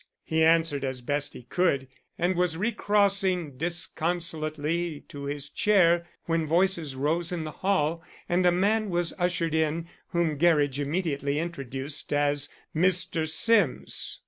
[0.23, 6.95] He answered as best he could, and was recrossing disconsolately to his chair when voices
[6.95, 12.49] rose in the hall, and a man was ushered in, whom Gerridge immediately introduced as
[12.75, 13.29] Mr.
[13.29, 14.19] Sims.